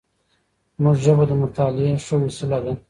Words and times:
زموږ 0.77 0.95
ژبه 1.03 1.23
د 1.27 1.31
مطالعې 1.43 1.93
ښه 2.05 2.15
وسیله 2.23 2.57
ده. 2.65 2.71